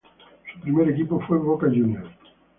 Su 0.55 0.59
primer 0.61 0.89
equipo 0.89 1.19
fue 1.27 1.37
Boca 1.37 1.67
Juniors. 1.67 2.07